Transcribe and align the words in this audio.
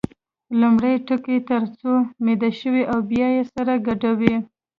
لومړی 0.59 0.91
یې 0.95 1.03
ټکوي 1.07 1.39
تر 1.49 1.61
څو 1.77 1.91
میده 2.23 2.49
شي 2.57 2.81
او 2.91 2.99
بیا 3.11 3.27
یې 3.35 3.43
سره 3.53 3.73
ګډوي. 3.87 4.35